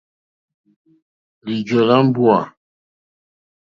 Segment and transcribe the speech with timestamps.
[1.45, 2.39] Lìjɔ́lɛ̀ mbúà.